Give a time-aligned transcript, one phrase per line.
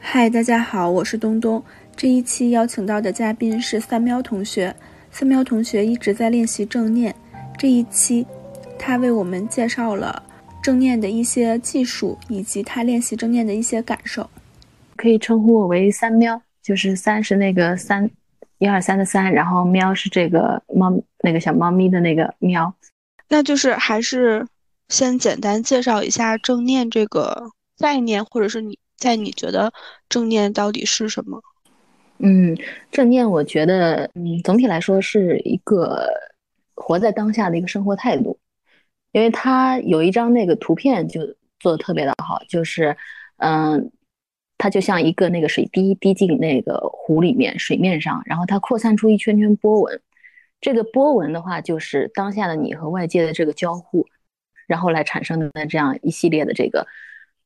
[0.00, 1.62] 嗨，大家好，我是东东。
[1.94, 4.74] 这一期邀请到的嘉宾是三喵同学。
[5.10, 7.14] 三喵同学一直在练习正念，
[7.58, 8.26] 这一期
[8.78, 10.22] 他为我们介绍了
[10.62, 14.28] 正念的一些技术，以及他练习正念的一些感受。
[14.96, 18.08] 可以称呼我为三喵，就是三是那个三，
[18.58, 20.90] 一二三的三，然后喵是这个猫
[21.22, 22.72] 那个小猫咪的那个喵。
[23.28, 24.46] 那就是还是
[24.88, 29.72] 先简单介绍一下正念这个概念，或者是你在你觉得
[30.08, 31.40] 正念到底是什么？
[32.18, 32.58] 嗯，
[32.90, 36.04] 正念我觉得，嗯，总体来说是一个
[36.74, 38.36] 活在当下的一个生活态度，
[39.12, 41.20] 因为它有一张那个图片就
[41.60, 42.96] 做的特别的好，就是，
[43.36, 43.92] 嗯，
[44.58, 50.00] 它就像一个那个水滴滴进那个湖里面水面上，然后它扩散出一圈圈波纹，
[50.60, 54.04] 这个波纹的话就是当下的你和外界的这个交互，
[54.66, 56.84] 然后来产生的这样一系列的这个。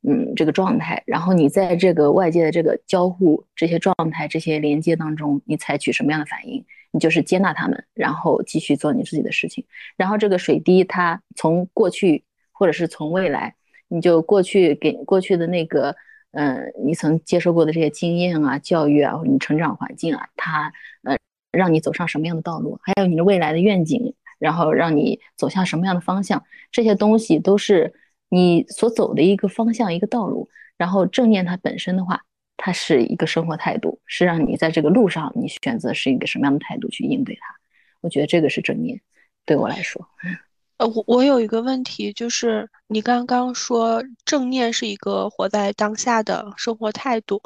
[0.05, 6.65] 嗯，这个状态，然后你在这个外界的这个交互、这些状态、这些连接当中，你采取什么样的反应？
[6.91, 9.65] 你就是接纳他们，然后继续做你自己的事情。
[9.97, 13.55] 然后这个水滴，它从过去或者是从未来，
[13.87, 15.95] 你就过去给过去的那个，
[16.33, 20.73] 嗯，你曾接受过的这些经验啊、教育啊，或者你成长环境啊，它
[21.05, 21.17] 呃，
[21.53, 22.77] 让你走上什么样的道路？
[22.83, 26.43] 还有你的未来的愿景，然后让你走向什么样的方向？
[26.73, 27.95] 这些东西都是。
[28.35, 32.19] 你所走的一个方向，一个道路，然后正念它本身的话，
[32.57, 37.55] 它是一个生活态度，是让你在这个路上，你选择是一个什么样的态度去应对它。
[38.01, 38.99] 我觉得这个是正念，
[39.45, 40.09] 对我来说。
[40.79, 47.43] 呃，我我有一个问题，就是你刚刚说正念是一个活在当下的生活态度，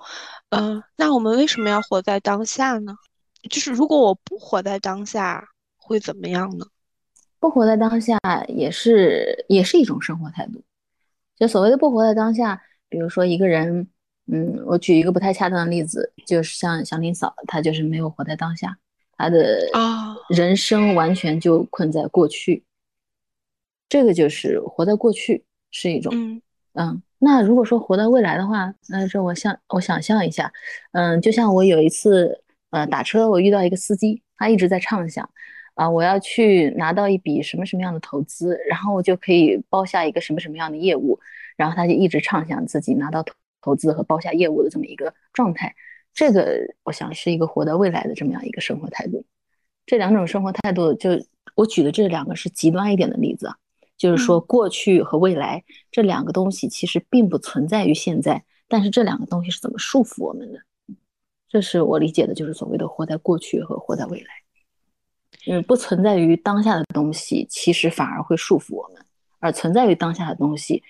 [0.50, 2.94] 嗯，那我们为什么要活在当下呢？
[3.50, 5.44] 就是如果我不活在当下，
[5.76, 6.64] 会怎么样呢？
[7.38, 10.62] 不活在当下也是也是一种生活态度。
[11.36, 13.86] 就所谓的不活在当下，比如说一个人，
[14.32, 18.76] 嗯，我举一个不太恰当的例子，就是像祥林嫂，她就是没有活在当下，
[19.16, 22.64] 她的啊人生完全就困在过去，
[23.88, 27.02] 这个就是活在过去是一种，嗯嗯。
[27.18, 30.52] 那如果说活在未来的话，那这我想我想象一下，
[30.92, 35.28] 嗯，就像我有一次，呃，打车我遇到一个司机，他一直在畅想。
[35.76, 41.20] 啊，我要去拿到一笔什么什么样的投资，然后我就可以包下一个什么什么样的业务，
[41.54, 45.74] 然后他就一直畅想自己拿到投投资和包下业务的这么一个状态。
[46.14, 49.26] 这个我想是一个活在未来的这么样一个生活态度。
[49.84, 51.10] 这两种生活态度，就
[51.54, 53.56] 我举的这两个是极端一点的例子啊，
[53.98, 60.60] 就是说过去和未来这两个东西其实并不存在于现在，但是这两个东西是怎么束缚我们的？
[61.50, 64.45] 这是我理解的，就是所谓的活在过去和活在未来。
[65.48, 69.00] 嗯，不存在于当下的东西，其实反而会束缚我们；
[69.38, 70.82] 而存在于当下的东西，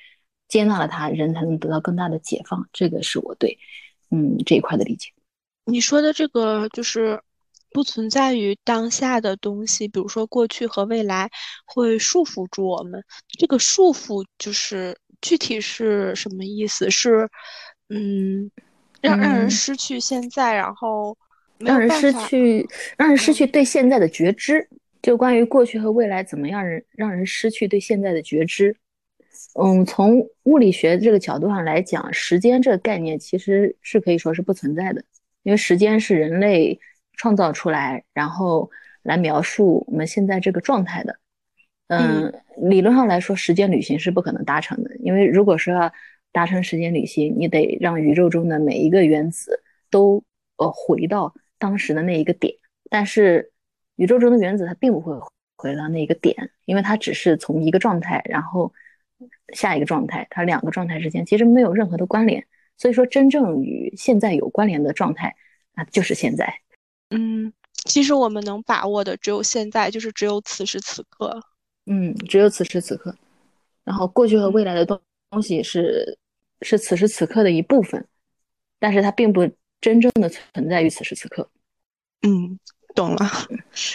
[0.48, 2.66] 接纳了它，人才能得到更大的解放。
[2.72, 3.58] 这个是我对
[4.10, 5.10] 嗯这一块的理解。
[5.66, 7.20] 你说的这个就是
[7.70, 11.30] 不存在于当下的东西，比如说过去和未来
[11.66, 13.04] 会束缚住我们。
[13.38, 16.90] 这个束缚就是具体是什么意思？
[16.90, 17.28] 是
[17.90, 18.50] 嗯，
[19.02, 21.14] 让让人失去现在，然后。
[21.58, 24.68] 让人失去，让人失去对现在的觉知。
[25.02, 28.76] 就关于过去和未来，怎么样人让人失去对现在的觉知？
[29.54, 35.04] 嗯，从物理学这个角度上来讲，时间这个概念其实是可以说是不存在的，
[35.44, 36.80] 因为时间是人类
[37.12, 38.68] 创造出来，然后
[39.02, 41.16] 来描述我们现在这个状态的。
[41.88, 45.92] 嗯，理论上来说，时间旅行是不可能达成的，因为如果说要
[46.32, 50.24] 达成时间旅行，你得让宇宙中的每一个原子都
[50.56, 51.32] 呃回到。
[51.58, 52.54] 当时的那一个点，
[52.90, 53.50] 但是
[53.96, 55.14] 宇宙中的原子它并不会
[55.56, 58.72] 回到那一个点，因为它只是从一个状态，然后
[59.54, 62.46] 下一个状态，它两个状态之间其实没有任何的关联。
[62.76, 65.34] 所以说，真正与现在有关联的状态，
[65.74, 66.60] 那就是现在。
[67.08, 67.50] 嗯，
[67.84, 71.42] 其实我们能把握的只有现在，就是只有此时此刻。
[71.86, 73.16] 嗯，只有此时此刻。
[73.82, 75.00] 然后，过去和未来的东
[75.30, 76.18] 东西是
[76.60, 78.06] 是此时此刻的一部分，
[78.78, 79.50] 但是它并不。
[79.78, 81.48] 真正的存在于此时此刻。
[82.22, 82.58] 嗯，
[82.94, 83.26] 懂了。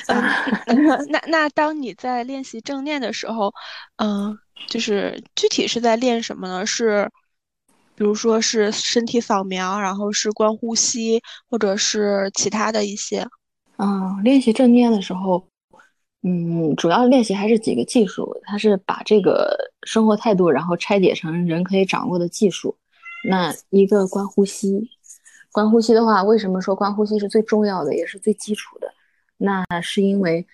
[1.10, 3.54] 那那当你在练习正念的时候，
[3.98, 4.38] 嗯，
[4.68, 6.66] 就是具体是在练什么呢？
[6.66, 7.10] 是，
[7.96, 13.28] 比如说是身体扫描，然后是观呼吸，或者是其他的一些。
[13.78, 15.44] 嗯，练习正念的时候，
[16.22, 18.40] 嗯，主要练习还是几个技术。
[18.44, 22.78] 它是把这个生活态度，然后拆解成人可以掌握的技术。
[23.28, 24.90] 那一个观呼吸。
[25.52, 28.94] 观呼吸的话，为什么说观呼吸是最重要的，也是最基础的？
[29.38, 30.46] 那是因为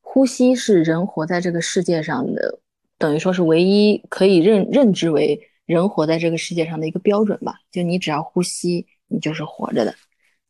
[0.00, 2.58] 呼吸是人活在这个世界上的，
[2.98, 7.54] 等于说是唯一可以认认知为人活在这个世界上的一个标准吧。
[7.70, 9.94] 就你只要呼吸，你就是活着的。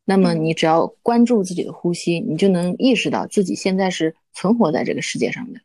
[0.03, 5.59] 那么你只要关注自己的呼吸，你就能意识到自己现在是存活在这个世界上的。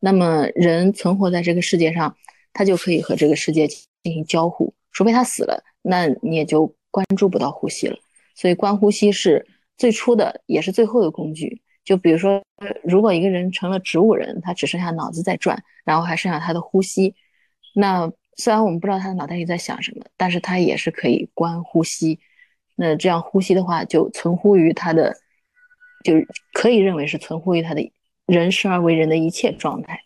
[0.00, 2.16] 那么人存活在这个世界上，
[2.52, 7.96] 他就可以和这个世界进行交互，除非他死了，那你也就关注不到呼吸了。
[8.36, 9.44] 所以观呼吸是
[9.76, 11.60] 最初的，也是最后的工具。
[11.84, 12.40] 就比如说，
[12.84, 17.16] 如果一个人成了植物人，他只剩下脑子在转，然后还剩下他的呼吸，
[17.74, 22.20] 那虽然我们不知道他的脑袋里在想什么，但是他也是可以观呼吸。
[22.76, 25.12] 那这样呼吸的话，就存乎于他的，
[26.04, 26.14] 就
[26.52, 27.92] 可以认为是存乎于他的
[28.26, 30.00] 人生而为人的一切状态。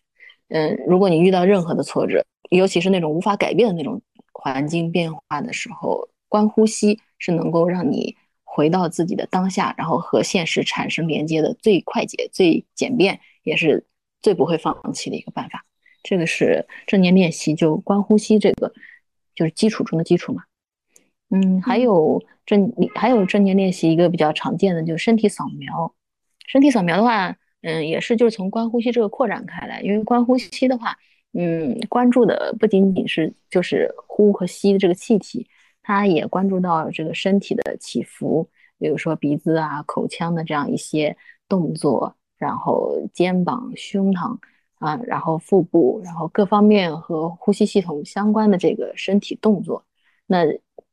[0.48, 4.00] 嗯，如果你遇到任何的挫折，尤其是那种无法改变的那种
[4.32, 8.16] 环境变化的时候，观呼吸是能够让你。
[8.50, 13.86] 回到自己的当下，然后和现实产生连接的最快捷、最简便，也是
[14.20, 15.64] 最不会放弃的一个办法。
[16.02, 18.72] 这个是正念练习，就观呼吸，这个
[19.36, 20.42] 就是基础中的基础嘛。
[21.30, 25.94] 嗯，还有正还有正念练习一个比较常见的就是身体扫描。
[26.48, 30.96] 身体扫描的话，嗯，也是就是从观呼吸这个扩展开来，因为观呼吸的话，
[31.32, 35.46] 嗯，关注的不仅仅是就是呼和吸的这个气体。
[35.88, 38.46] 他也关注到这个身体的起伏，
[38.78, 41.16] 比如说鼻子啊、口腔的这样一些
[41.48, 44.36] 动作，然后肩膀、胸膛
[44.80, 49.82] 啊，然后腹部，然后各方面和呼吸系统相关的这个身体动作，
[50.26, 50.44] 那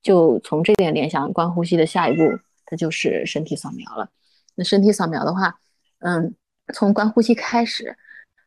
[0.01, 2.23] 就从这点联想，观呼吸的下一步，
[2.65, 4.09] 它就是身体扫描了。
[4.55, 5.59] 那身体扫描的话，
[5.99, 6.33] 嗯，
[6.73, 7.97] 从观呼吸开始，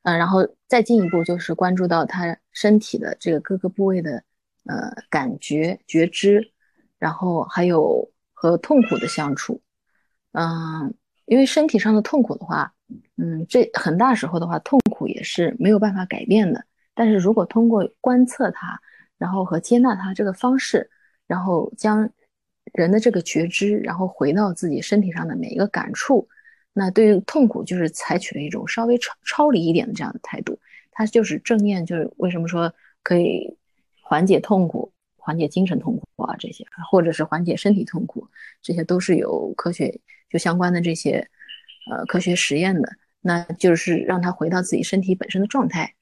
[0.03, 4.25] 嗯，然后再进一步就是关注到他身体的这个各个部位的。
[4.69, 6.53] 呃，感觉觉知，
[6.99, 9.63] 然后还有和痛苦的相处，
[10.33, 10.93] 嗯，
[11.25, 12.75] 因为身体上的痛苦的话，
[13.17, 16.63] 嗯，这很大时候的话，痛苦也是没有办法改变的。
[16.93, 18.79] 但是如果通过观测它，
[19.17, 20.91] 然后和接纳它这个方式，
[21.27, 22.11] 然后将
[22.75, 26.29] 人的这个觉知，然后回到自己身体上的每一个感触，
[26.75, 30.61] 那对于痛苦就是采取了一种稍微超超离一点的这样的态度。
[30.93, 32.71] 它就是正念，就是为什么说
[33.03, 33.57] 可以。
[34.09, 38.27] 缓解痛苦、缓解精神痛苦啊，这些或者是缓解身体痛苦，
[38.63, 40.01] 这些都是有科学
[40.31, 41.29] 就相关的这些
[41.91, 42.91] 呃科学实验的。
[43.21, 45.95] 那就是让他回到自己身体本身的状态。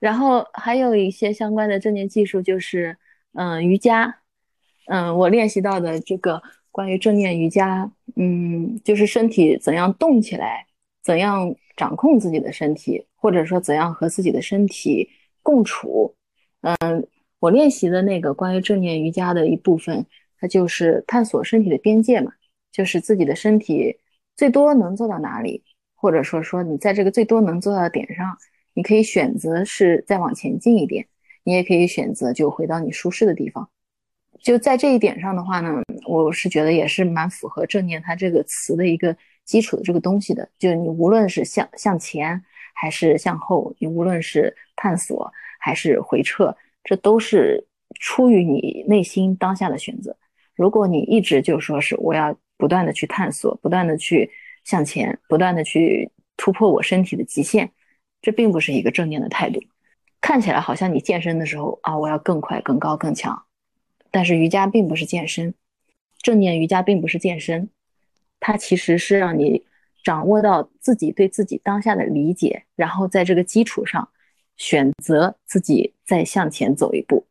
[0.00, 2.96] 然后还有一些相关的正念技术，就是
[3.34, 4.18] 嗯瑜伽，
[4.86, 10.66] 嗯我练习到的这个关于正念瑜伽，嗯就是身体怎样动起来，
[11.00, 15.08] 怎样掌控自己的身体，或者说怎样和自己的身体
[15.44, 16.16] 共处，
[16.62, 17.06] 嗯。
[17.38, 20.06] 我练习的那个关于正念瑜伽的一部分，
[20.40, 22.32] 它就是探索身体的边界嘛，
[22.72, 23.98] 就是自己的身体
[24.36, 25.62] 最多能做到哪里，
[25.94, 28.36] 或者说说你在这个最多能做到的点上，
[28.72, 31.06] 你可以选择是再往前进一点，
[31.44, 33.68] 你也可以选择就回到你舒适的地方。
[34.40, 40.48] 就在这一点上的话呢，我是觉得也是蛮符合正念它这个词的一个基础的这个东西的。
[40.58, 42.42] 就是你无论是向向前
[42.74, 46.56] 还是向后，你无论是探索还是回撤。
[46.88, 47.66] 这都是
[47.98, 50.16] 出于你内心当下的选择。
[50.54, 54.30] 如果你一直就说是我要不断的去探索，不断的去
[54.62, 57.68] 向前，不断的去突破我身体的极限，
[58.22, 59.60] 这并不是一个正念的态度。
[60.20, 63.42] 看起来好像你健身的时候啊，我要更快、更高、更强，
[64.12, 65.52] 但是瑜伽并不是健身，
[66.22, 67.68] 正念瑜伽并不是健身，
[68.38, 69.64] 它其实是让你
[70.04, 74.08] 掌握到自己对自己当下的理解，然后在这个基础上。
[74.56, 77.24] 选择自己再向前走一步。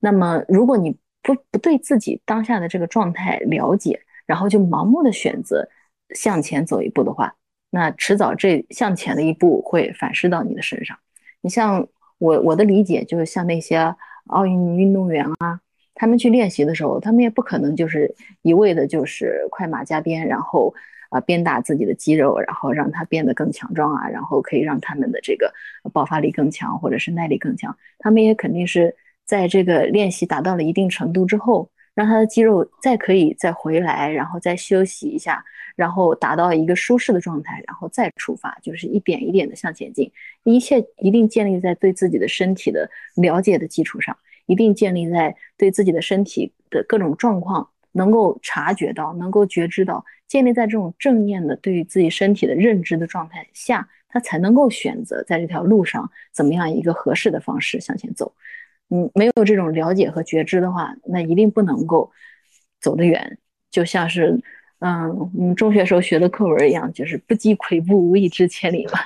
[0.00, 5.68] 那么，如果你不不对自己当下的这个状态了解，然后就盲目的选择
[6.14, 7.34] 向前走一步的话，
[7.70, 10.96] 那迟早这向前的一步会反噬到你的身上。
[11.40, 11.86] 你像
[12.18, 13.94] 我我的理解，就是像那些
[14.26, 15.60] 奥运运动员啊，
[15.94, 20.74] 他们去练习的时候，他们也不可能就是一味的就是快马加鞭，然后。
[21.10, 25.52] 啊，鞭打自己的肌肉，然后让它变得更强壮啊，然后可以让他们的这个
[25.92, 27.76] 爆发力更强，或者是耐力更强。
[27.98, 28.94] 他们也肯定是
[29.24, 35.44] 在这个练习达到了一定程度之后，让他的肌肉再可以再回来，然后再休息一下，
[35.74, 40.10] 然后达到一个舒适的状态，然后再出发，就是一点一点的向前进。
[40.44, 50.04] 一切一定建立在对自己的身体的了解的基础上，一定建立在对自己的身体的各种状况能够察觉到，能够觉知到。
[50.28, 58.34] 建立在这种正念的对于自己身体的认知的状态下，他才能够选择在这条路上怎么样一个合适的方式向前走。
[58.90, 62.10] 嗯，没有这种了解和觉知的话，那一定不能够
[62.80, 63.38] 走得远。
[63.70, 64.40] 就像是，
[64.80, 68.98] 嗯，我们中学时候学的课文一样，就是“不积跬步，无以至千里”嘛。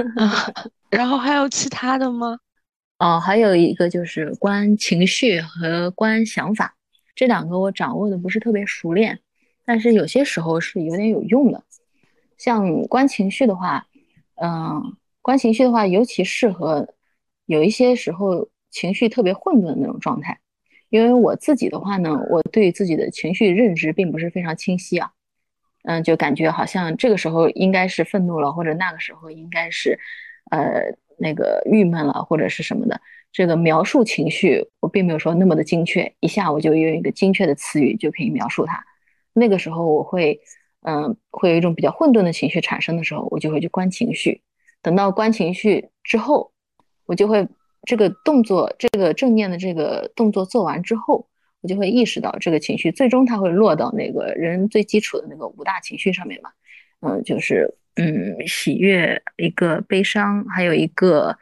[0.90, 2.38] 然后还有其他的吗？
[2.98, 6.74] 哦，还有一个就是观情绪和观想法。
[7.18, 9.18] 这两个我掌握的不是特别熟练，
[9.64, 11.64] 但是有些时候是有点有用的。
[12.36, 13.88] 像观情绪的话，
[14.36, 16.94] 嗯，观情绪的话，尤其适合
[17.46, 20.38] 有一些时候情绪特别混沌的那种状态。
[20.90, 25.10] 因为我自己的话呢，我对自己的情绪认知并不是非常清晰啊，
[25.82, 29.98] 嗯，就感觉好像这个时候应该是愤怒了，或者那个时候应该是，
[30.52, 33.00] 呃，那个郁闷了，或者是什么的。
[33.32, 38.82] 这个描述情绪，我并没有说那么的精确，一下我就用一个精确的词语就可以描述它。
[39.32, 40.40] 那个时候我会，
[40.82, 44.40] 嗯，会有一种比较混沌的情绪产生的时候，我就会去观情绪。
[44.82, 46.52] 等到观情绪之后，
[47.06, 47.46] 我就会。
[47.86, 51.26] 这个动作，这个正念的这个动作做完之后，
[51.62, 56.50] 我就会意识到这个情绪最终它会落到那个人最基础的那个五大情绪上面嘛。
[57.00, 61.36] 嗯，就是嗯，喜悦，一个悲伤，还有一个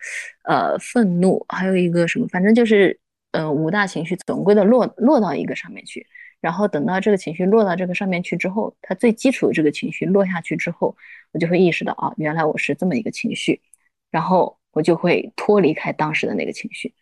[0.44, 2.98] 呃愤怒，还有一个什么，反正就是
[3.32, 6.06] 呃五大情绪总归的落落到一个上面去。
[6.40, 10.96] 然后等到这个情绪落到这个上面去之后，它最基础的这个情绪落下去之后，
[11.32, 13.60] 我就会意识到啊，原来我是这么一个情绪，
[14.10, 14.58] 然后。
[14.76, 16.92] 我就会脱离开当时的那个情绪，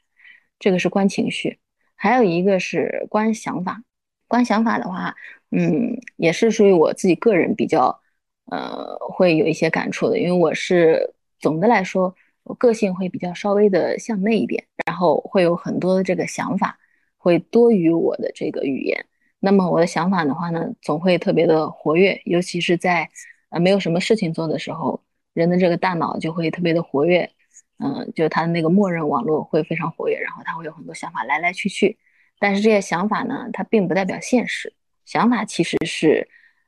[0.60, 1.58] 这个是观情绪，
[1.96, 3.82] 还有一个是观想法。
[4.28, 5.16] 观想法的话，
[5.50, 8.00] 嗯，也是属于我自己个人比较，
[8.46, 10.18] 呃，会有一些感触的。
[10.18, 16.78] 因为我是总的来说，我个性会比较稍微的向内一点，然后会有很多的这个想法，
[17.16, 19.04] 会多于我的这个语言。
[19.40, 23.08] 那么我的想法的话呢，总会特别的活跃，尤其是在
[23.50, 27.30] 呃没有什么事情做的时候，人的这个大脑就会特别的活跃。
[27.78, 31.98] 嗯，就它的那个默认网络会非常活跃，然后它会有很多想法来来去去，
[32.38, 34.72] 但是这些想法呢，它并不代表现实。
[35.04, 36.26] 想法其实是，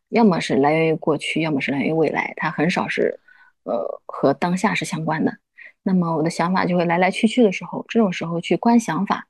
[0.09, 3.21] 要么是来源于过去，要么是来源于未来，它很少是，
[3.65, 5.37] 呃，和当下是相关的。
[5.83, 9.29] 那么我的想法就会来来去去的时候，这种时候去观想法，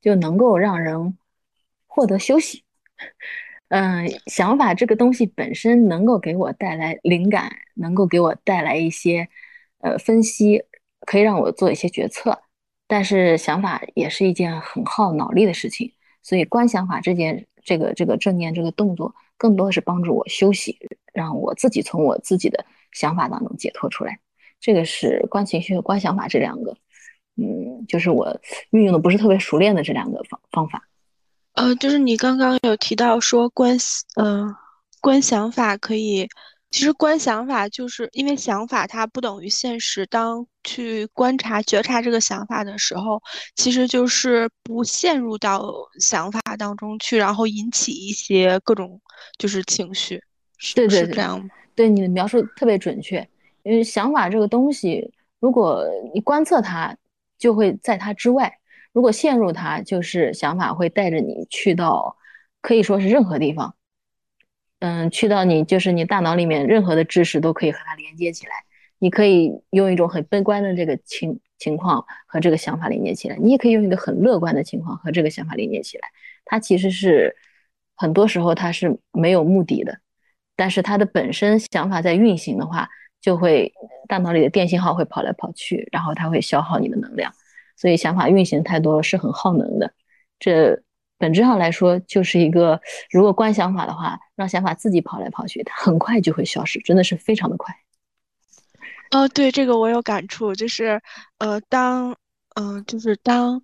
[0.00, 1.16] 就能够让人
[1.86, 2.64] 获得休息。
[3.68, 9.28] 嗯，想法这个东西本身能够给我带来灵感，能够给我带来一些，
[9.78, 10.64] 呃，分析。
[11.04, 12.42] 可以让我做一些决策，
[12.86, 20.78] 但是想法也是一件很耗脑力的事情，所以观想法这件这个这个正念这个动作，更多的是帮助我休息，
[21.12, 24.20] 让我自己从我自己的想法当中解脱出来。
[24.60, 26.70] 这个是观情绪和观想法这两个，
[27.36, 30.86] 嗯，就是我运用的不是特别熟练的这两个方方法。
[31.54, 33.76] 呃，就是你刚刚有提到说观，
[34.14, 34.54] 嗯，
[35.00, 36.28] 观想法可以。
[36.72, 40.06] 其实观想法就是因为想法它不等于现实。
[40.06, 43.22] 当去观察、觉察这个想法的时候，
[43.54, 49.00] 其实就是不陷入到想法当中去，然后引起一些各种
[49.38, 50.20] 就是情绪。
[50.74, 51.46] 对对，是这样吗？
[51.74, 53.28] 对你的描述特别准确。
[53.64, 56.96] 因为想法这个东西，如果你观测它，
[57.38, 58.48] 就会在它之外；
[58.92, 62.16] 如果陷入它，就是想法会带着你去到
[62.62, 63.74] 可以说是任何地方。
[64.82, 68.52] 嗯，去到你就是你大脑里面任何的知识都可以和它连接起来，
[68.98, 76.08] 你可以用一种很悲观的这个情情况和这个想法连接起来，你也可以用一个很乐观的情况和这个想法连接起来。
[76.44, 77.36] 它其实是
[77.94, 79.96] 很多时候它是没有目的的，
[80.56, 82.88] 但是它的本身想法在运行的话，
[83.20, 83.72] 就会
[84.08, 87.32] 大脑里的电信号会跑来跑去，然后它会消耗你的能量，
[87.76, 89.92] 所以想法运行太多了是很耗能的。
[90.40, 90.82] 这。
[91.22, 97.72] 本质上来说，就是一个如果观想法的话，让想法自己跑来跑去，它很快就会消失，真的是非常的快。
[99.12, 101.00] 哦，对，这个我有感触，就是
[101.38, 102.16] 呃，当
[102.56, 103.62] 嗯，就是当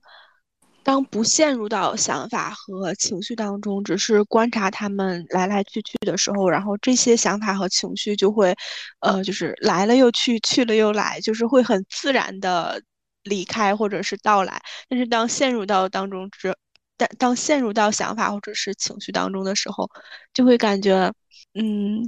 [0.85, 8.55] 当不陷入到想法和情绪当中，只是观察他们来来去去的时候，然后这些想法和情绪就会
[9.00, 12.81] 呃，就是来了又去，去了又来，就是会很自然的
[13.25, 14.62] 离开或者是到来。
[14.88, 16.55] 但是当陷入到当中之
[16.99, 19.88] 但当陷入到想法或者是情绪当中的时候，
[20.35, 21.12] 就会感觉，
[21.55, 22.02] 嗯，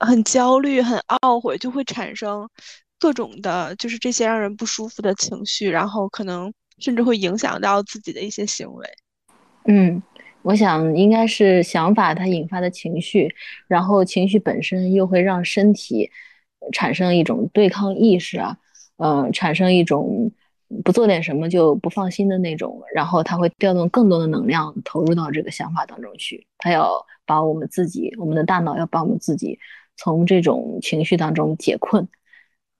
[0.00, 2.48] 很焦虑、很懊悔，就会产生
[2.98, 8.86] 各种的，就是这些让人不舒服的情绪，然后可能甚至会影响到自己的一些行为。
[9.66, 10.02] 嗯，
[10.42, 13.32] 我想应该是想法它引发的情绪，
[13.68, 16.10] 然后情绪本身又会让身体
[16.72, 18.56] 产生一种对抗意识啊，
[18.96, 20.32] 嗯，产生一种。
[20.84, 26.46] 不做点什么就不放心的那种，然后他会调动更多的能量投入到这个想法当中去。
[26.58, 29.58] 他要把我们自己，我们的大脑要把我们自己
[29.96, 32.08] 从这种情绪当中解困，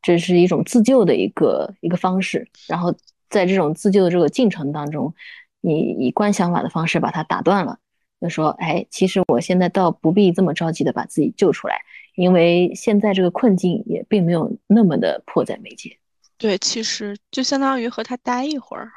[0.01, 2.49] 这是一种自救的一个一个方式。
[2.67, 2.95] 然后
[3.29, 5.15] 在这种自救的这个进程当中，
[5.61, 7.79] 你以观想法的方式把它打断了，
[8.21, 11.81] 就说：哎，其实我现在倒不必这么着急的把自己救出来，
[12.15, 15.99] 因为现在这个困境也并没有那么的迫在眉睫。
[16.43, 18.91] 对，其实就相当于和他待一会儿。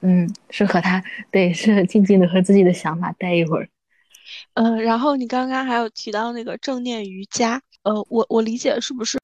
[0.00, 1.00] 嗯，是和他
[1.30, 3.68] 对，是静静的和自己的想法待一会儿。
[4.54, 9.16] 嗯，然后你刚刚还有提到那个正念瑜伽，呃，我我理解是不是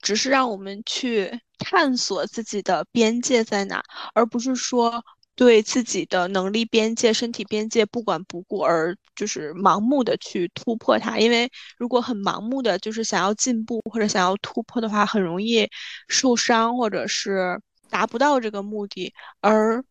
[0.00, 1.28] 只是让我们去
[1.58, 3.82] 探索自己的边界在哪，
[4.14, 5.04] 而不是说
[5.34, 11.18] 对自己的能力边界、身体边界不管不顾，而就是盲目的去突破它？
[11.18, 15.68] 因为如果很盲目的就是想要进步或者想要突破的话，很容易
[16.08, 17.60] 受伤或者是
[17.90, 19.84] 达不到这个目的，而。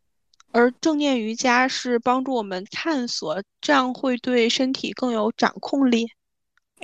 [0.54, 6.06] 而正念瑜伽是帮助我们探索，这样会对身体更有掌控力。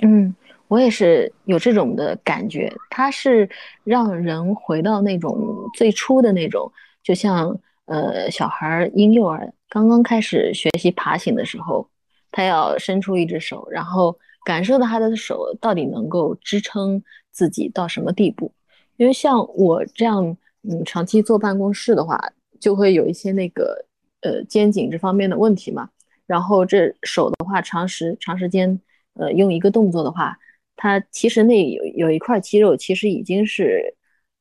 [0.00, 0.34] 嗯，
[0.68, 3.46] 我也是有这种的感觉，它是
[3.84, 6.72] 让人回到那种最初的那种，
[7.02, 7.54] 就像
[7.88, 11.88] 呃小孩婴幼儿刚刚开始学习爬行的时候，
[12.30, 17.02] 他要伸出一只手，然后感受到他的手到底能够支撑
[17.32, 18.52] 自己到什么地步。
[18.96, 20.24] 因为像我这样，
[20.62, 22.18] 嗯，长期坐办公室的话。
[22.60, 23.86] 就会有一些那个
[24.22, 25.88] 呃肩颈这方面的问题嘛，
[26.26, 28.80] 然后这手的话，长时长时间
[29.14, 30.36] 呃用一个动作的话，
[30.74, 33.94] 它其实那有有一块肌肉其实已经是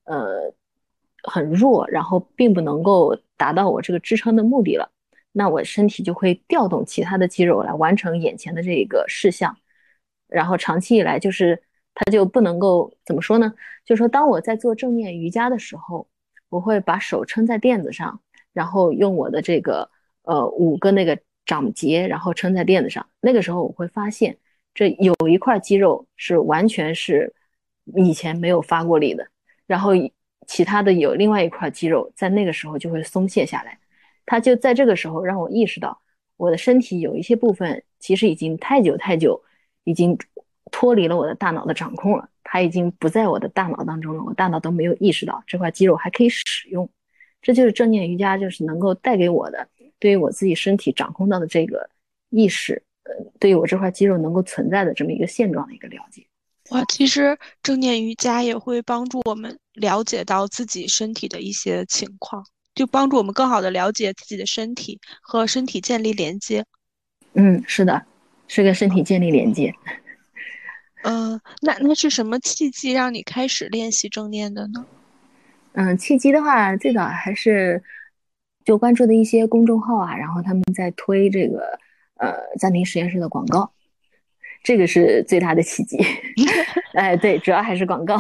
[0.06, 0.52] 呃
[1.24, 4.90] 很弱，然后并不能够达到我这个支撑的目的了，
[5.32, 9.58] 那我身体就会调动其他的肌肉来完成眼前的这个事项，
[10.28, 11.62] 然后长期以来就是
[11.94, 13.54] 它就不能够怎么说呢？
[13.86, 16.08] 就是说当我在做正念瑜伽的时候。
[16.50, 18.22] 我会把手撑在垫子上，
[18.54, 19.92] 然后用我的这个
[20.24, 23.06] 呃五个那个掌节，然后撑在垫子上。
[23.20, 24.38] 那个时候我会发现，
[24.74, 27.36] 这有一块肌肉是完全是
[27.98, 29.28] 以前没有发过力的，
[29.66, 29.92] 然后
[30.48, 33.78] 其他的有另外一块肌肉在那个时候就会松懈下来。
[34.26, 36.02] 它就在这个时候让我意识到，
[36.38, 39.42] 我的身体有一些部分其实已经太久太久
[39.84, 40.18] 已经
[40.72, 42.28] 脱离了我的大脑的掌控了。
[42.50, 46.90] 它已经不在我的大脑当中了，我大脑都没有意识到这块肌肉还可以使用，
[47.42, 49.68] 这就是正念瑜伽就是能够带给我的，
[50.00, 51.90] 对于我自己身体掌控到的这个
[52.30, 56.26] 意识，呃，对于我这块肌肉能够存在的这么一个现状的一个了解。
[56.72, 62.44] 哇，其实正念瑜伽也会帮助我们了解到自己身体的一些情况，
[62.76, 66.66] 就帮助我们更好的了解自己的身体和身体建立连接。
[67.34, 68.06] 嗯，是的，
[68.48, 69.74] 是跟身体建立连接。
[71.04, 74.86] 嗯， 那那是什么契机让你开始练习正念的呢？
[75.74, 77.82] 嗯，契机的话，最早还是
[78.66, 81.80] 就关注的一些公众号啊，然后他们在推这个
[82.16, 83.72] 呃暂停实验室的广告，
[84.68, 85.98] 这个是最大的奇迹。
[86.92, 88.20] 哎，对，主要还是广告。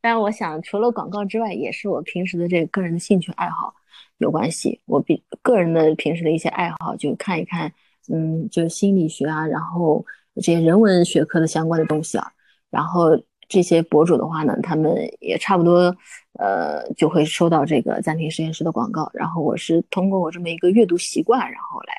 [0.00, 3.74] 但是我想，除了广告之外，也是我平时的这个个人的兴趣爱好
[4.16, 4.80] 有关系。
[4.86, 7.70] 我比个人的平时的一些爱好，就看一看，
[8.10, 10.02] 嗯，就是心理学啊，然后。
[10.36, 12.26] 这些人文学科的相关的东西啊，
[12.68, 13.10] 然后
[13.48, 15.96] 这些博主的话呢，他们也差不多，
[16.40, 19.08] 呃，就会收到这个暂停实验室的广告。
[19.14, 21.94] 然后我是通过我这么一个阅读习惯，然后来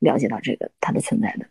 [0.00, 1.46] 了解到这个它的存在的。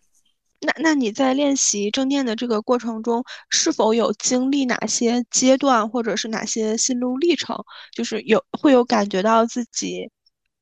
[0.59, 7.55] 那那你在练习正念的这个过程中，是否有经历哪些阶段，或者是哪些心路历程？
[7.93, 10.09] 就是有会有感觉到自己，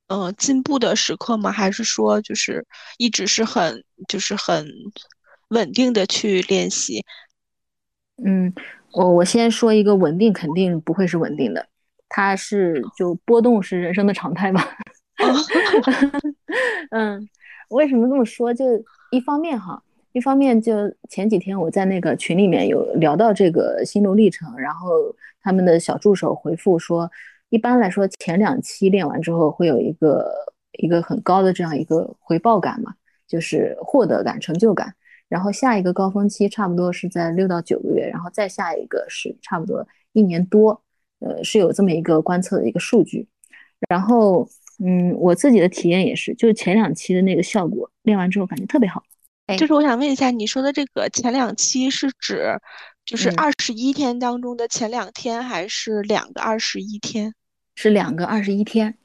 [0.07, 1.51] 嗯，进步的时刻吗？
[1.51, 2.65] 还是说就是
[2.97, 4.67] 一直是很就是很。
[5.49, 7.05] 稳定的去练习，
[8.25, 8.51] 嗯，
[8.93, 11.67] 我我先说一个稳定，肯定不会是稳定的，
[12.09, 14.75] 它是就波动是人生的常态吧。
[16.89, 17.29] 嗯，
[17.69, 18.51] 为什么这么说？
[18.51, 18.65] 就
[19.15, 20.73] 一方面哈，一方面就
[21.09, 24.89] 前几天我在那个群里面有聊到这个心路历程，然后
[25.41, 27.09] 他们的小助手回复说，
[27.49, 30.29] 一般来说前两期练完之后会有一个
[30.73, 32.93] 一个很高的这样一个回报感嘛，
[33.25, 34.93] 就是获得感、成就感。
[35.29, 40.81] 然后下一个高峰期差不多是在六到九个月，然后再下一个是差不多一年多，
[41.19, 43.27] 呃，是有这么一个观测的一个数据。
[43.87, 44.47] 然后，
[44.83, 49.03] 嗯，我自己的体验也是，就是前两期的那个效果练完之后感觉特别好。
[49.57, 52.59] 就是我想问一下，你说的这个前两期是指
[53.05, 57.33] 就是二十一天当中的前两天，还是两个二十一天？
[57.75, 58.95] 是两个二十一天。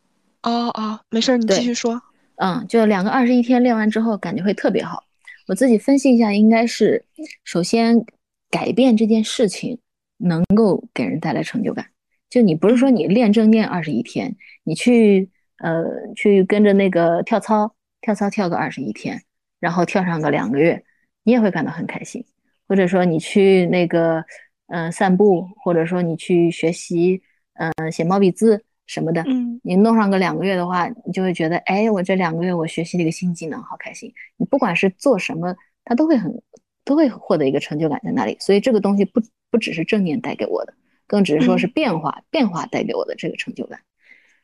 [0.43, 2.01] 哦哦，没事，你继续说。
[2.37, 5.05] 嗯，就两个二十一天练完之后感觉会特别好。
[5.47, 7.05] 我自己分析一下，应该是
[7.45, 8.03] 首先
[8.49, 9.79] 改变这件事情
[10.17, 11.87] 能够给人带来成就感。
[12.31, 15.29] 就你不是说你练正念二十一天，你去
[15.61, 19.23] 呃去跟着那个跳操，跳操跳个二十一天，
[19.61, 20.85] 然后跳上个两个月，
[21.23, 22.25] 你也会感到很开心。
[22.69, 24.25] 或者说你去那个
[24.69, 27.23] 嗯散步，或者说你去学习
[27.55, 28.65] 嗯写毛笔字。
[28.87, 34.13] 什么的，嗯，你弄上个两个月的话，你就会觉得，哎，我这两个月我学习了一个新技能，好开心。
[34.37, 36.43] 你不管是做什么，他都会很，
[36.85, 38.37] 都会获得一个成就感在那里。
[38.41, 40.75] 所以这个东西不不只是正念带给我的，
[41.07, 43.79] 更只是说是变化，变化带给我的这个成就感。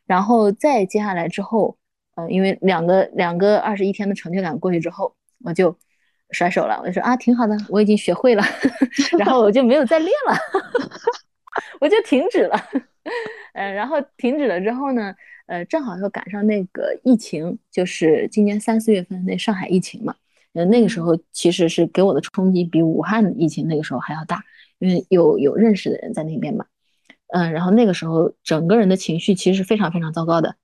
[0.06, 1.76] 然后再接下来之后，
[2.14, 5.14] 呃，因为两个两个二十一天的成就感过去之后，
[5.44, 5.76] 我就
[6.30, 8.42] 甩手了，我就说啊，挺好的，我已经学会了，
[9.18, 10.36] 然后我就没有再练了，
[11.80, 12.56] 我就停止了。
[13.54, 15.14] 呃，然后停止了之后呢，
[15.46, 20.14] 呃，正好又赶上那个疫情，就是今年三四月份那上海疫情嘛，
[20.54, 24.42] 呃，那个时候其实是给我的冲击比武汉疫情那个时候还要大，
[24.78, 26.66] 因为有有认识的人在那边嘛，
[27.28, 30.56] 嗯，然后那个时候整个人的情绪其实是非常非常糟糕的，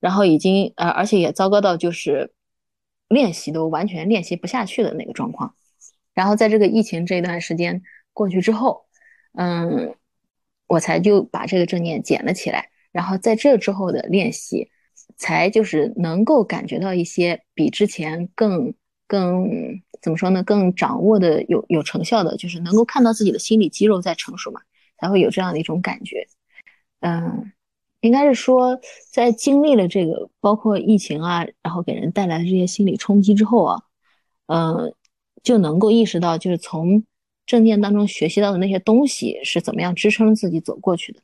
[0.00, 2.32] 然后已经呃，而且也糟糕到就是
[3.08, 5.54] 练习都完全练习不下去的那个状况，
[6.14, 8.86] 然后在这个疫情这一段时间过去之后，
[9.32, 9.94] 嗯。
[10.70, 14.68] 我才就把这个正念捡了起来，然后在这之后的练习，
[15.16, 18.74] 才就是能够感觉到一些比之前更
[19.06, 19.48] 更
[20.02, 20.42] 怎么说呢？
[20.42, 24.60] 更掌握的有有成效的，就是能够看到自己的心理肌肉在成熟嘛，
[24.98, 26.26] 才会有这样的一种感觉。
[27.00, 27.52] 嗯，
[28.00, 28.80] 应该是说
[29.10, 33.82] 在经历了这个包括疫情啊，然后给人带来的这些心理冲击之后啊，
[34.46, 34.94] 嗯，
[35.42, 37.04] 就能够意识到就是从。
[37.48, 41.22] 正念当中学习到的那些东西是怎么样支撑自己走过去的？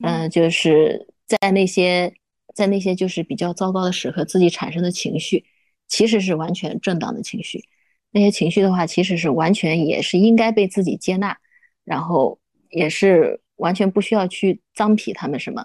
[0.00, 2.14] 嗯，就是在那些
[2.54, 5.44] 在那些就是比较糟糕的时刻，自己产生的情绪
[5.86, 7.62] 其实是完全正当的情绪。
[8.10, 11.36] 那些情绪的话，其实是完全也是应该被自己接纳，
[11.84, 12.38] 然后
[12.74, 15.64] 也是完全不需要去脏批他们什么，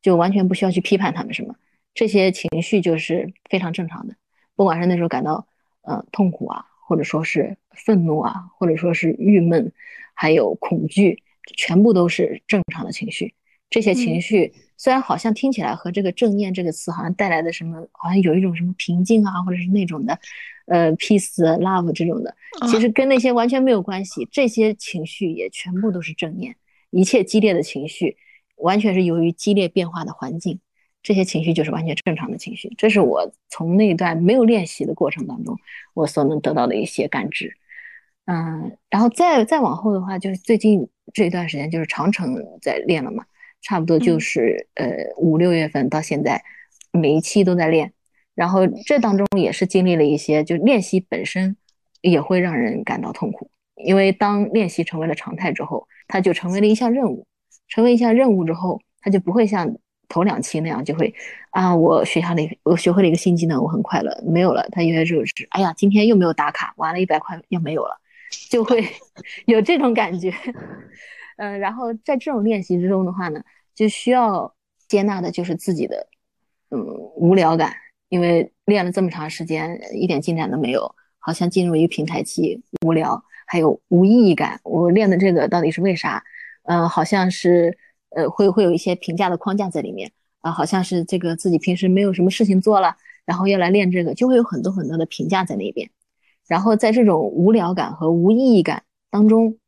[0.00, 1.54] 就完全不需要去批判他们什么。
[1.94, 4.14] 这些情绪就是非常正常的，
[4.54, 5.46] 不管是那时候感到
[5.82, 6.64] 呃痛苦啊。
[6.86, 9.72] 或者说是愤怒啊，或者说是郁闷，
[10.12, 11.22] 还有恐惧，
[11.56, 13.32] 全部都是正常的情绪。
[13.70, 20.20] 这些情绪虽然好像听起来和这个正念这个词好像带来的什么，好像有一种什么平静啊，或者是那种的，
[20.66, 22.34] 呃，peace love 这种的，
[22.70, 24.26] 其实跟那些完全没有关系。
[24.30, 26.56] 这些情绪也全部都是正念。
[26.90, 28.16] 一切激烈的情绪，
[28.56, 30.60] 完全是由于激烈变化的环境。
[31.02, 35.54] 这些情绪就是完全正常的情绪，这是我从那段没有练习的过程当中，
[35.92, 37.54] 我所能得到的一些感知。
[38.24, 43.26] 嗯，然后再再往后的话，就是最近这一段时间，就是长城在练了嘛，
[43.60, 46.42] 差不多就是呃五六月份到现在，
[46.90, 47.92] 每一期都在练。
[48.34, 51.56] 然后这当中也是经历了一些，就练习本身
[52.00, 57.26] 也会让人感到痛苦，因为当练习成为了常态之后，它就成为了一项任务，
[57.68, 59.76] 成为一项任务之后，它就不会像。
[60.06, 61.12] 头两期那样就会
[61.50, 64.14] 啊，我学下了，我学会了一个新技能，我很快乐。
[64.26, 67.98] 没有了，他因为就是，哎呀，今天又没有打卡，完了一百块又没有了，
[68.50, 68.84] 就会
[69.46, 70.30] 有这种感觉。
[71.38, 73.42] 嗯，然后在这种练习之中的话呢，
[73.74, 74.54] 就需要
[74.86, 76.06] 接纳的就是自己的
[76.70, 76.84] 嗯
[77.16, 77.74] 无聊感，
[78.14, 84.60] 因为练了这么长时间，一点进展都没有，好像进入一个平台期，无聊，还有无意义感。
[84.62, 86.22] 我练的这个到底是为啥？
[86.64, 87.76] 嗯，好像是。
[88.16, 90.08] 呃，会会有一些评价的框架在里面
[90.40, 95.90] 啊，好像是这个自己平时没有什么事情做了，然后要来练这个，就会有很多很多的评价在那边。
[96.46, 99.58] 然后在这种无聊感和无意义感当中，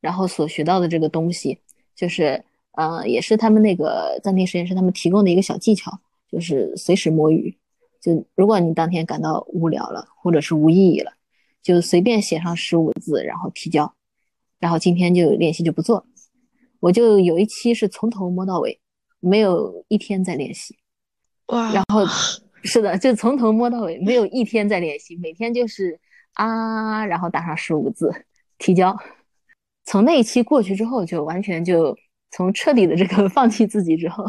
[0.00, 1.60] 然后所学到的这个东西，
[1.94, 5.96] 就是呃，也是他们那个暂停实验室他们提供的一个小技巧，
[6.28, 7.56] 就是随时摸鱼。
[8.00, 11.12] 就如果你当天感到无聊了，或者是无意义了，
[11.62, 13.94] 就随便写上十五字，然后提交，
[14.58, 16.06] 然后今天就练习就不做。
[16.80, 18.80] 我就有一期是从头摸到尾，
[19.20, 20.78] 没有一天在练习，
[21.48, 21.72] 哇！
[21.74, 22.04] 然后
[22.64, 26.00] 是的，就从头摸到尾，没有一天在练习，每天就是
[26.32, 28.10] 啊，然后打上十五个字
[28.56, 28.96] 提交。
[29.84, 31.96] 从那一期过去之后，就完全就
[32.30, 34.24] 从彻底的这个 放弃自己之后，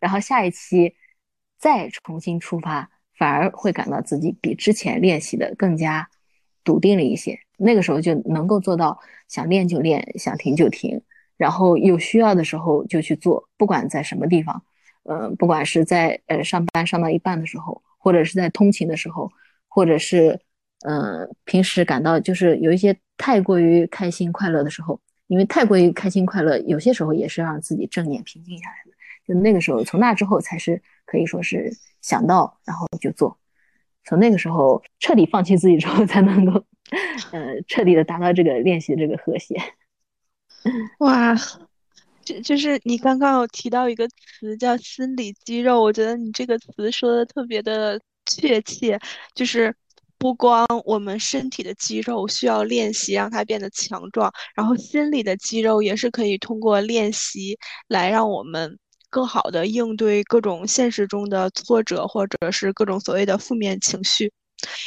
[0.00, 0.94] 然后下一期
[1.58, 6.08] 再重新出发，反而会感到自己比之前练习的更加
[6.64, 7.38] 笃定了一些。
[7.58, 11.02] 那个时候就能够做到想练就练，想停就停。
[11.36, 14.60] 然后有需要的时候就去做，不管在什么地方，
[15.04, 19.30] 呃，不管是在呃上班上到一半的时候，或者是在通勤的时候，
[19.68, 20.40] 或者是
[20.84, 28.87] 呃平时感到就是有一些太过于开心快乐的时候，因为太过于开心快乐，有些时候也是让自己正念平静下来。
[29.28, 33.38] 就那个时候，从那之后才是可以说是想到然后就做，
[34.04, 36.64] 从那个时候彻底放弃自己之后，才能够
[37.30, 39.54] 呃彻底的达到这个练习的这个和谐。
[41.00, 41.36] 哇，
[42.24, 48.98] 就就是你刚刚有提到一个词叫心理肌肉，我觉得你这个词说的特别的确切，
[49.34, 49.74] 就是
[50.16, 58.78] 不光我们身体的肌肉需要练习让它变得强壮，然后心理的肌肉也是可以通过练习来让我们
[59.10, 64.32] 更好的应对各种现实中的挫折或者是各种所谓的负面情绪。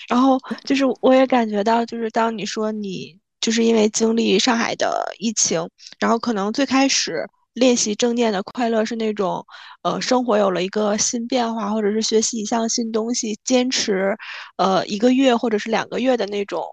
[0.10, 3.19] 然后就是我也感觉到，就是当你说你。
[3.41, 9.43] 就是因为经历上海的疫情，然后可能最开始练习正念的快乐是那种，
[9.81, 14.15] 呃，生活有了一个新变化，或者是学习一项新东西，坚持，
[14.57, 16.63] 呃，一个月或者是两个月的那种，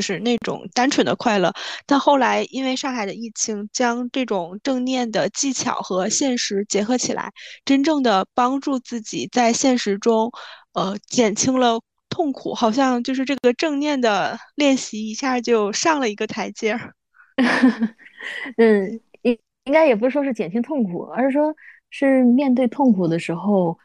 [0.00, 1.52] 就是那种单纯的快乐。
[1.84, 7.30] 但后来因为上海的疫情，将这种正念的技巧和现实结合起来，
[7.66, 10.32] 真正的帮助自己在现实中，
[10.72, 16.94] 呃，减轻了痛苦，好像就是这个正念的练习一下就上了一个台阶儿。
[18.56, 19.00] 嗯。
[19.22, 21.54] 应应该也不是说是减轻痛苦，而是说
[21.90, 23.78] 是面对痛苦的时候，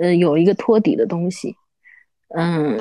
[0.00, 1.54] 呃，有一个托底的东西。
[2.36, 2.78] 嗯，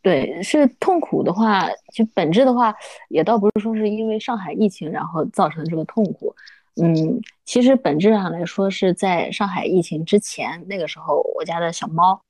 [0.00, 2.74] 对，是痛苦的话，就本质的话，
[3.08, 6.34] 也倒不是说是因为上海疫情然后造成这个痛苦。
[6.80, 12.22] 嗯，其实本质上来说是在上海疫情之前，那个时候我家的小猫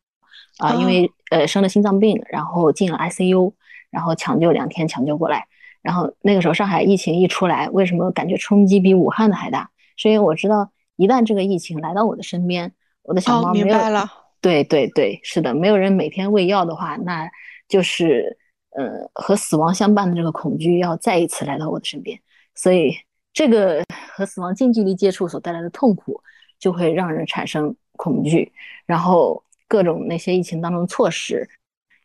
[0.59, 3.53] 啊，因为呃生了心脏病，然后进了 ICU，
[3.91, 5.47] 然后抢救两天抢救过来。
[5.83, 9.71] 然后那个时候上海疫情一出来，为什么感觉冲击比武汉的还大？
[9.97, 12.73] 是因为我知道一旦这个疫情来到我的身边，
[13.03, 14.11] 我的小猫没有了。
[14.41, 17.31] 对对对，是的，没有人每天喂药的话，那
[17.69, 18.39] 就是
[18.71, 22.19] 呃和死亡相伴的这个恐惧要再一次来到我的身边。
[22.55, 22.95] 所以
[23.33, 26.21] 这个和死亡近距离接触所带来的痛苦，
[26.59, 28.53] 就会让人产生恐惧，
[28.87, 31.49] 然后各种那些疫情当中的措施，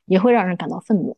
[0.06, 1.18] 也会让人感到愤怒。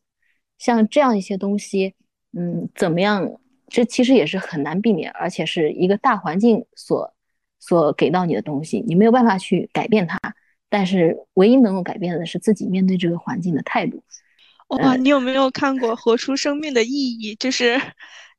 [0.58, 1.94] 像这样一些东西。
[2.36, 3.26] 嗯，怎么样？
[3.68, 7.10] 这其实也是很难避免，而且是一个大环境所
[7.58, 10.18] 所给到你的东西，你没有办法去改变它。
[10.68, 14.02] 但是唯一能够改变的是自己面对这个环境的态度。
[14.68, 17.34] 哇，你有没有看过《活出生命的意义》？
[17.38, 17.80] 就是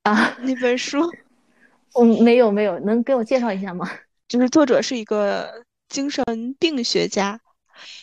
[0.04, 1.12] 啊， 那本书。
[2.00, 3.90] 嗯，没有没有，能给我介绍一下吗？
[4.28, 6.24] 就是作者是一个精神
[6.60, 7.40] 病学家，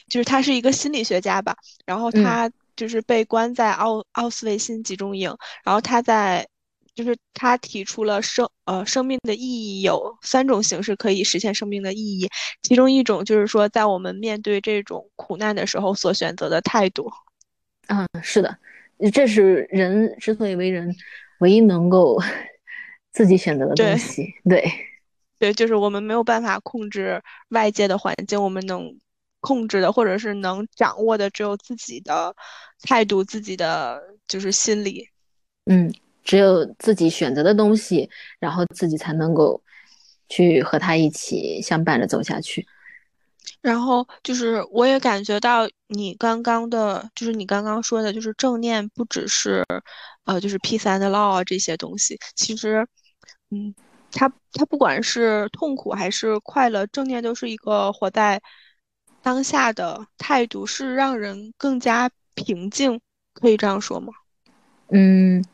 [0.09, 2.51] 就是他是一个心理学家吧，然后他。
[2.77, 5.35] 就是被关在奥奥斯维辛集中营，
[5.65, 6.47] 然后他在，
[6.97, 12.29] 就是他提出了生呃生命的意义有三种形式可以实现生命的意义，
[12.63, 17.09] 其中一种就是说在我们面对这种苦难的时候所选择的态度。
[17.87, 18.59] 嗯，是的，
[19.13, 20.93] 这是人之所以为人
[21.39, 22.19] 唯一能够
[23.13, 24.25] 自己选择的东西。
[24.49, 24.65] 对，
[25.39, 28.99] 对，就是我们没有办法控制外界的环境，我们能。
[29.41, 32.35] 控制的，或者是能掌握的，只有自己的
[32.83, 35.09] 态度，自己的就是心理。
[35.67, 35.95] 嗯，
[36.27, 39.63] 只有自己选择的东西，然后自己才能够
[40.29, 42.67] 去和他一起相伴着走下去。
[43.63, 49.65] 然后就是，我也感觉到你刚刚的，就是你刚刚说的，就是正念不只是，
[50.25, 52.19] 呃，就是 P 三的 law 这些东西。
[52.35, 52.87] 其实，
[53.51, 53.75] 嗯，
[54.13, 58.43] 它它不管是痛苦还是快乐，正念都是一个活在。
[59.23, 63.01] 当下的态度是让人更加平静，
[63.33, 64.13] 可以这样说吗？
[64.91, 65.45] 嗯，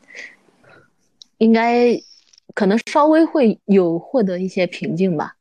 [1.43, 1.95] 应该
[2.55, 5.35] 可能稍微会有获得一些平静吧。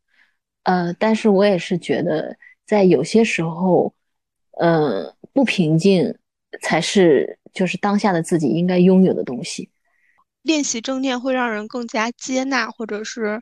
[0.64, 2.36] 呃，但是我也是觉得，
[2.66, 3.94] 在有些时候，
[4.58, 6.14] 呃，不平静
[6.60, 9.70] 才是就是当下的自己应该拥有的东西。
[10.42, 13.40] 练习正念会让人更加接纳，或者是。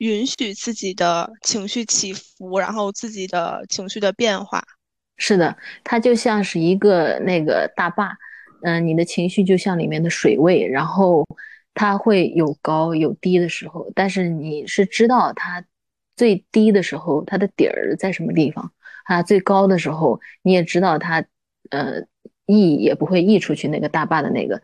[0.00, 4.64] 允许自己的情绪起伏，然后自己的情绪的变化。
[5.18, 8.16] 是的，它就像是一个那个大坝，
[8.62, 11.22] 嗯，你的情绪就像里面的水位，然后
[11.74, 15.64] 它会有高有低的时候，但是你是知道它
[16.16, 18.72] 最低的时候它的底儿在什么地方，
[19.04, 21.24] 它最高的时候你也知道它，
[21.70, 22.02] 呃，
[22.46, 24.60] 溢也不会溢出去那个大坝的那个。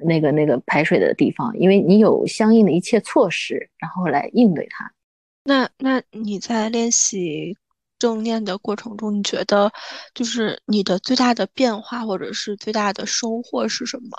[0.00, 4.92] 那个那个排水的地方，因为你有相应的一切措施，然后来应对它。
[5.42, 7.56] 那那你在练习
[7.98, 9.72] 正念的过程中，你觉得
[10.14, 14.16] 就是你的最大的变化，或者是最大的收获是什么？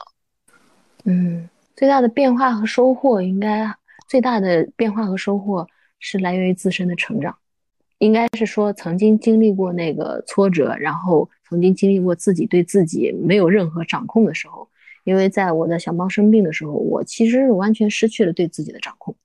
[1.05, 1.47] 嗯，
[1.79, 3.73] 最大的变化和收获，应该
[4.05, 5.65] 最大的变化和收获
[5.97, 7.33] 是来源于自身的成长。
[7.99, 14.69] 应该是说，曾经经历过那个挫折，然后曾经经历过自己对自己没有任何掌控的时候。
[15.05, 19.15] 因为在我的小猫生病的时候，我其实完全失去了对自己的掌控，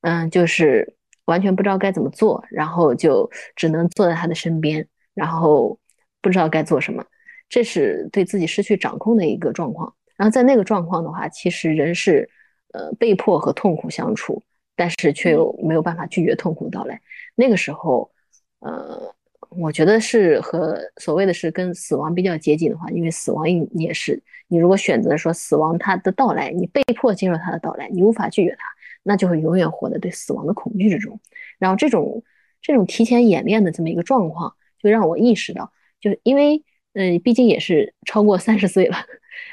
[0.00, 5.78] 嗯，就是完全不知道该怎么做，然后就只能坐在它的身边，然后
[6.20, 7.04] 不知道该做什么，
[7.48, 9.94] 这是对自己失去掌控的一个状况。
[10.18, 12.28] 然后在那个状况的话，其实人是
[12.74, 14.42] 呃被迫和痛苦相处，
[14.76, 17.00] 但是却又没有办法拒绝痛苦的到来。
[17.34, 18.10] 那个时候，
[18.58, 19.14] 呃。
[19.50, 28.66] 我觉得是和所谓的是跟死亡比较接近的话，因为死亡你也是，你如果选择说死亡它的到来，你被迫接受它的到来，你无法拒绝它，
[29.02, 31.18] 那就会永远活在对死亡的恐惧之中。
[31.58, 32.22] 然后这种
[32.60, 38.96] 这种提前演练的这么一个状况，就让我意识到，就因为嗯，毕竟也是超过三十岁了，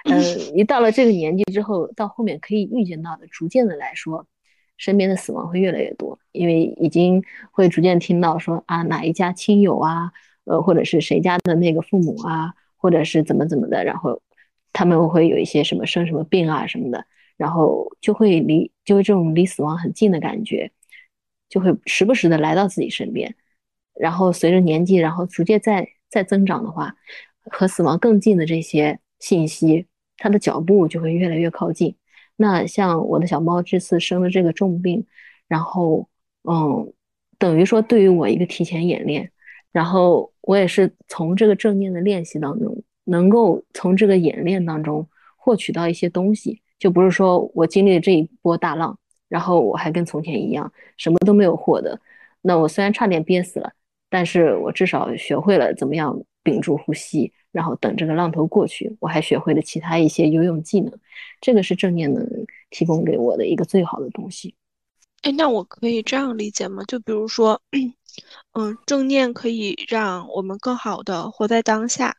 [0.03, 0.21] 嗯，
[0.55, 4.25] 你到了这个年纪之后，到后面可以预见到的，逐渐的来说，
[4.77, 10.11] 身边的死亡会越来越多，因为已经会逐渐听到说啊哪一家亲友啊，
[10.45, 14.21] 呃或者是谁家的那个父母啊，或者是怎么怎么的，然后
[14.73, 17.05] 他们会有一些什么生什么病啊什么的，
[17.37, 20.71] 然后就会离就会这种离死亡很近的感觉，
[21.49, 23.35] 就会时不时的来到自己身边，
[23.93, 26.95] 然后随着年纪，然后逐渐再再增长的话，
[27.49, 31.95] 和死亡更近的这些信息，它的脚步就会越来越靠近。
[32.37, 35.05] 那像我的小猫这次生了这个重病，
[35.47, 36.07] 然后
[36.43, 36.93] 嗯，
[37.37, 39.31] 等于说对于我一个提前演练，
[39.71, 48.97] 然后我也是从这个正念的练习当中，能够从这个演练当中获取到一些东西，就不是说我经历了这一波大浪，
[49.29, 51.99] 然后我还跟从前一样什么都没有获得。
[52.41, 53.71] 那我虽然差点憋死了，
[54.09, 57.31] 但是我至少学会了怎么样屏住呼吸。
[57.55, 60.91] 然后等这个浪头过去，我还学会了其他一些游泳技能，
[61.39, 62.21] 这个是正念能
[62.69, 64.53] 提供给我的一个最好的东西。
[65.21, 66.83] 哎，那我可以这样理解吗？
[66.83, 67.61] 就比如说，
[68.59, 72.13] 嗯，正念可以让我们更好的活在当下，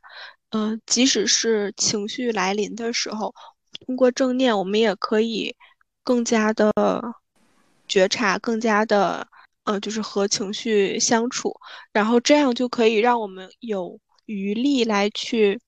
[0.53, 3.35] 嗯，即使是情绪来临的时候，
[3.85, 5.55] 通过正念，我们也可以
[6.03, 6.72] 更加的
[7.87, 9.29] 觉察，更加的，
[9.64, 11.55] 嗯，就是和情绪相处，
[11.92, 14.01] 然后这样就可以让我们有。
[14.27, 15.59] 余力来去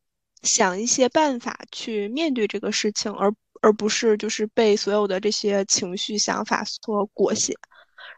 [0.42, 7.53] 想一些办法去面对这个事情，而而不是就是被所有的这些情绪想法所裹挟，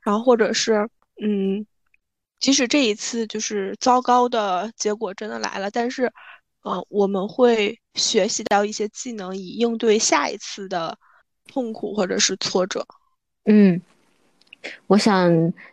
[0.03, 0.87] 然后或者是
[1.23, 1.65] 嗯，
[2.39, 6.13] 即使这一次就是糟糕的结果真的来了，但是
[6.63, 10.99] 呃，我们会学习到一些技能以应对下一次的
[11.47, 12.87] 痛苦或者是挫折。
[13.45, 13.81] 嗯，
[14.87, 15.31] 我想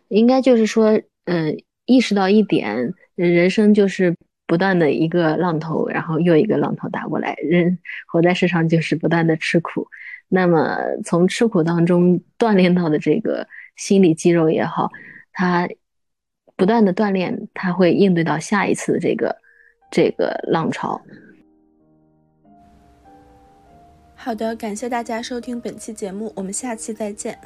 [0.08, 4.15] 应该就是说，嗯，意识到一点，人生就是。
[4.47, 9.86] 不断的一个浪头，然后又一个浪头打过来，人活在世上就是不断的吃苦。
[10.29, 14.89] 那么从吃苦当中锻炼到的这个心理肌肉也好，
[15.31, 15.67] 他
[16.55, 19.36] 不断的锻炼，他会应对到下一次的这个
[19.91, 21.01] 这个浪潮。
[24.15, 27.38] 好的，感谢大家收听本期节目，我们下期再见。